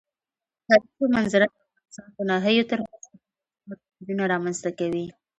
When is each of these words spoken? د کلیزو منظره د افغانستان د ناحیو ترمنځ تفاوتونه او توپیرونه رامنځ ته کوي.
د 0.67 0.67
کلیزو 0.69 1.05
منظره 1.15 1.45
د 1.49 1.53
افغانستان 1.61 2.07
د 2.17 2.19
ناحیو 2.31 2.69
ترمنځ 2.69 3.03
تفاوتونه 3.05 3.71
او 3.71 3.75
توپیرونه 3.81 4.23
رامنځ 4.33 4.57
ته 4.63 4.69
کوي. 4.79 5.05